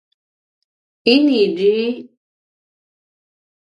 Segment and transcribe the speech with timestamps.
[1.13, 1.77] ini dri